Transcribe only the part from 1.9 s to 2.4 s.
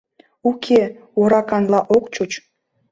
ок чуч.